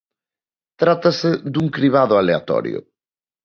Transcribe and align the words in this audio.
Trátase 0.81 1.29
dun 1.53 1.67
cribado 1.75 2.13
aleatorio. 2.17 2.79